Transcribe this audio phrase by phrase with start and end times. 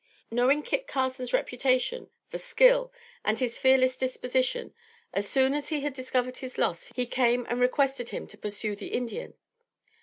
[0.31, 2.91] Knowing Kit Carson's reputation for skill
[3.23, 4.73] and his fearless disposition,
[5.13, 8.75] as soon as he had discovered his loss, he came and requested him to pursue
[8.75, 9.35] the Indian.